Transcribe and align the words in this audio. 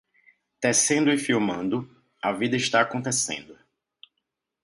Tecendo 0.59 1.11
e 1.11 1.17
filmando, 1.19 1.87
a 2.23 2.31
vida 2.31 2.55
está 2.55 2.81
acontecendo. 2.81 3.55